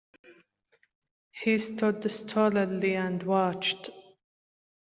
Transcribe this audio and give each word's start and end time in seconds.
He 1.29 1.59
stood 1.59 2.09
stolidly 2.09 2.95
and 2.95 3.21
watched. 3.21 3.91